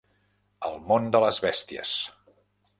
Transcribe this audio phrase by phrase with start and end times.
[0.69, 1.95] El món de les bèsties.